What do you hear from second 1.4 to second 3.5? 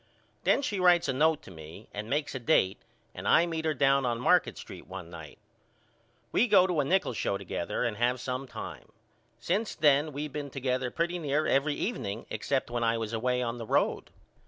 to me and makes a date and I